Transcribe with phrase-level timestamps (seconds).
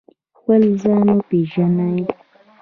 [0.37, 2.01] خپل ځان وپیژنئ